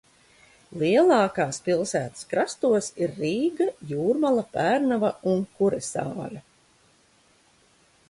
Lielākās 0.83 1.59
pilsētas 1.67 2.25
krastos 2.31 2.89
ir 3.03 3.13
Rīga, 3.19 3.69
Jūrmala, 3.93 4.49
Pērnava 4.57 5.15
un 5.35 5.49
Kuresāre. 5.61 6.47